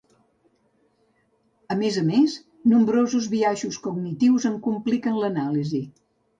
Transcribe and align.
A 1.75 1.77
més 1.81 1.99
a 2.01 2.03
més, 2.07 2.39
nombrosos 2.73 3.29
biaixos 3.37 3.81
cognitius 3.87 4.51
en 4.53 4.59
compliquen 4.67 5.23
l'anàlisi. 5.25 5.87